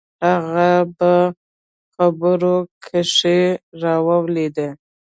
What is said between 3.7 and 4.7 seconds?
راولويد.